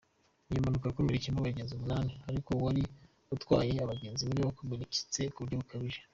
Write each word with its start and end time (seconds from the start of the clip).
Iyi 0.49 0.61
mpanuka 0.63 0.85
yakomerekeyemo 0.87 1.39
abagenzi 1.41 1.71
umunani 1.73 2.13
ariko 2.29 2.49
uwari 2.51 2.83
utwaye 3.35 3.73
abagenzi 3.85 4.21
niwe 4.23 4.43
wakomeretse 4.47 5.21
ku 5.33 5.39
buryo 5.43 5.57
bukabije. 5.61 6.01